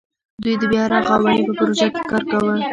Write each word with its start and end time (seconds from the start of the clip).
دوی 0.41 0.55
د 0.61 0.63
بیا 0.71 0.83
رغاونې 0.91 1.41
په 1.47 1.51
پروژه 1.57 1.87
کې 1.93 2.01
کار 2.09 2.23
کاوه. 2.31 2.53